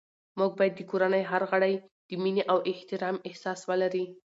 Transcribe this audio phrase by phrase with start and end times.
[0.39, 1.73] موږ باید د کورنۍ هر غړی
[2.09, 4.05] د مینې او احترام احساس ولري